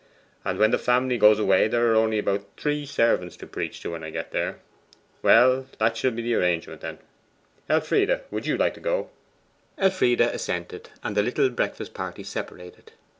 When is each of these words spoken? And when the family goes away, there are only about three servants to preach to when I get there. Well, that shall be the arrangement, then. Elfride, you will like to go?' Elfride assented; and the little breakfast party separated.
And 0.43 0.57
when 0.57 0.71
the 0.71 0.79
family 0.79 1.19
goes 1.19 1.37
away, 1.37 1.67
there 1.67 1.91
are 1.91 1.95
only 1.95 2.17
about 2.17 2.47
three 2.57 2.87
servants 2.87 3.37
to 3.37 3.45
preach 3.45 3.81
to 3.81 3.91
when 3.91 4.03
I 4.03 4.09
get 4.09 4.31
there. 4.31 4.57
Well, 5.21 5.67
that 5.77 5.95
shall 5.95 6.09
be 6.09 6.23
the 6.23 6.33
arrangement, 6.33 6.81
then. 6.81 6.97
Elfride, 7.69 8.09
you 8.31 8.53
will 8.53 8.57
like 8.57 8.73
to 8.73 8.79
go?' 8.79 9.11
Elfride 9.77 10.21
assented; 10.21 10.89
and 11.03 11.15
the 11.15 11.21
little 11.21 11.49
breakfast 11.51 11.93
party 11.93 12.23
separated. 12.23 12.93